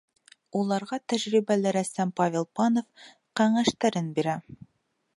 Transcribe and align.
Уларға 0.61 0.97
тәжрибәле 1.13 1.75
рәссам 1.77 2.15
Павел 2.21 2.49
Панов 2.61 3.07
кәңәштәрен 3.41 4.13
бирә. 4.19 4.39